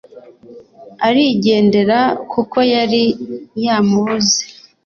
[1.07, 1.99] Arigendera
[2.31, 3.03] kuko yari
[3.63, 4.39] yamubuze